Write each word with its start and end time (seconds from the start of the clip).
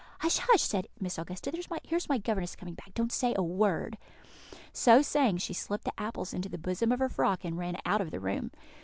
"Hush, 0.21 0.37
hush!" 0.39 0.63
said 0.63 0.87
Miss 0.99 1.19
Augusta; 1.19 1.51
"here's 1.83 2.09
my 2.09 2.17
governess 2.17 2.55
coming 2.55 2.73
back. 2.73 2.95
Don't 2.95 3.11
say 3.11 3.35
a 3.37 3.43
word." 3.43 3.99
So 4.73 5.03
saying, 5.03 5.37
she 5.37 5.53
slipped 5.53 5.85
the 5.85 5.93
apples 5.95 6.33
into 6.33 6.49
the 6.49 6.57
bosom 6.57 6.91
of 6.91 6.97
her 6.97 7.07
frock, 7.07 7.45
and 7.45 7.55
ran 7.55 7.77
out 7.85 8.01
of 8.01 8.09
the 8.09 8.19
room. 8.19 8.49